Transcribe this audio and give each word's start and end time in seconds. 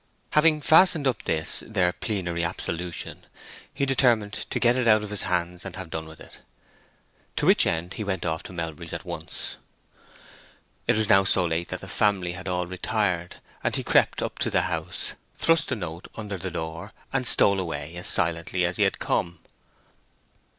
Having 0.31 0.61
fastened 0.61 1.05
up 1.07 1.21
this 1.25 1.61
their 1.67 1.93
plenary 1.93 2.43
absolution, 2.43 3.23
he 3.71 3.85
determined 3.85 4.33
to 4.33 4.59
get 4.59 4.75
it 4.75 4.87
out 4.87 5.03
of 5.03 5.11
his 5.11 5.21
hands 5.21 5.63
and 5.63 5.75
have 5.75 5.91
done 5.91 6.07
with 6.07 6.19
it; 6.19 6.39
to 7.35 7.45
which 7.45 7.67
end 7.67 7.93
he 7.93 8.03
went 8.03 8.25
off 8.25 8.41
to 8.41 8.51
Melbury's 8.51 8.93
at 8.93 9.05
once. 9.05 9.57
It 10.87 10.95
was 10.97 11.07
now 11.07 11.23
so 11.23 11.45
late 11.45 11.67
that 11.67 11.81
the 11.81 11.87
family 11.87 12.31
had 12.31 12.47
all 12.47 12.65
retired; 12.65 13.35
he 13.75 13.83
crept 13.83 14.23
up 14.23 14.39
to 14.39 14.49
the 14.49 14.61
house, 14.63 15.13
thrust 15.35 15.67
the 15.67 15.75
note 15.75 16.07
under 16.15 16.37
the 16.39 16.49
door, 16.49 16.93
and 17.13 17.27
stole 17.27 17.59
away 17.59 17.95
as 17.95 18.07
silently 18.07 18.65
as 18.65 18.77
he 18.77 18.83
had 18.85 18.97
come. 18.97 19.37